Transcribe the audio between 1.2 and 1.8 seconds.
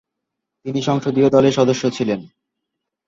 দলের